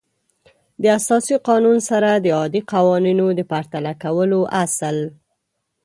د 0.81 0.83
اساسي 0.99 1.35
قانون 1.47 1.77
سره 1.89 2.09
د 2.15 2.27
عادي 2.37 2.61
قوانینو 2.73 3.25
د 3.37 3.39
پرتله 3.51 3.93
کولو 4.03 4.39
اصل 4.63 4.97